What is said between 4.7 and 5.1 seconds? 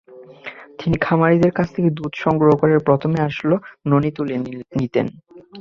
নিতেন।